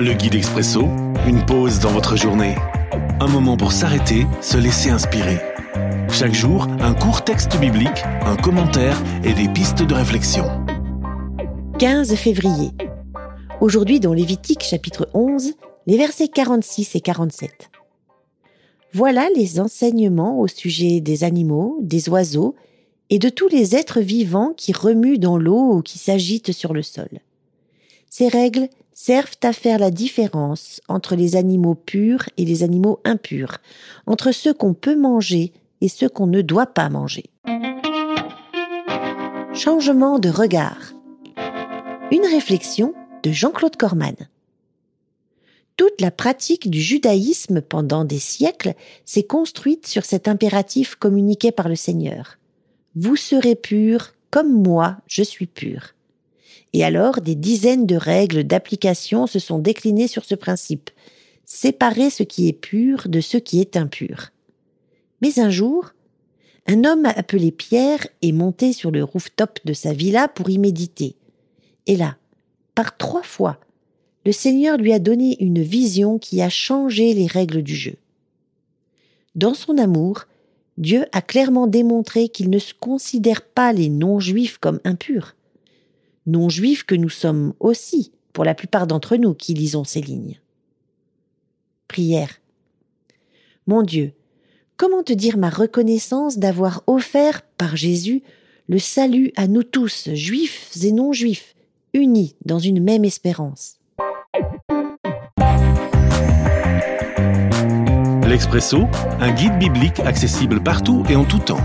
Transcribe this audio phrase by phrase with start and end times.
[0.00, 0.82] Le guide expresso,
[1.26, 2.54] une pause dans votre journée.
[3.18, 5.38] Un moment pour s'arrêter, se laisser inspirer.
[6.08, 10.44] Chaque jour, un court texte biblique, un commentaire et des pistes de réflexion.
[11.80, 12.70] 15 février.
[13.60, 15.54] Aujourd'hui dans Lévitique chapitre 11,
[15.88, 17.50] les versets 46 et 47.
[18.92, 22.54] Voilà les enseignements au sujet des animaux, des oiseaux
[23.10, 26.82] et de tous les êtres vivants qui remuent dans l'eau ou qui s'agitent sur le
[26.82, 27.08] sol.
[28.10, 28.68] Ces règles
[29.00, 33.58] servent à faire la différence entre les animaux purs et les animaux impurs,
[34.06, 37.30] entre ceux qu'on peut manger et ceux qu'on ne doit pas manger.
[39.54, 40.94] Changement de regard.
[42.10, 42.92] Une réflexion
[43.22, 44.16] de Jean-Claude Corman.
[45.76, 51.68] Toute la pratique du judaïsme pendant des siècles s'est construite sur cet impératif communiqué par
[51.68, 52.36] le Seigneur.
[52.96, 55.94] Vous serez purs comme moi je suis pur.
[56.72, 60.90] Et alors des dizaines de règles d'application se sont déclinées sur ce principe.
[61.44, 64.30] Séparer ce qui est pur de ce qui est impur.
[65.22, 65.92] Mais un jour,
[66.66, 71.16] un homme appelé Pierre est monté sur le rooftop de sa villa pour y méditer.
[71.86, 72.16] Et là,
[72.74, 73.58] par trois fois,
[74.26, 77.94] le Seigneur lui a donné une vision qui a changé les règles du jeu.
[79.34, 80.26] Dans son amour,
[80.76, 85.34] Dieu a clairement démontré qu'il ne considère pas les non-juifs comme impurs.
[86.28, 90.38] Non-juifs que nous sommes aussi, pour la plupart d'entre nous qui lisons ces lignes.
[91.88, 92.28] Prière.
[93.66, 94.12] Mon Dieu,
[94.76, 98.22] comment te dire ma reconnaissance d'avoir offert par Jésus
[98.68, 101.54] le salut à nous tous, juifs et non-juifs,
[101.94, 103.78] unis dans une même espérance?
[108.26, 108.80] L'Expresso,
[109.18, 111.64] un guide biblique accessible partout et en tout temps.